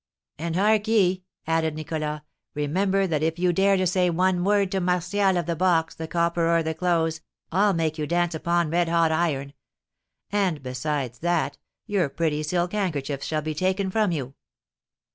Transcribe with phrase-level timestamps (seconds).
[0.39, 2.21] "And hark ye," added Nicholas,
[2.55, 6.07] "remember that if you dare to say one word to Martial of the box, the
[6.07, 9.53] copper, or the clothes, I'll make you dance upon red hot iron;
[10.31, 14.33] and, besides that, your pretty silk handkerchiefs shall be taken from you."